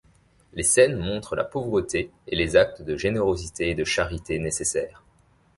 [0.53, 5.03] Les scènes montrent la pauvreté et les actes de générosité et de charité nécessaires.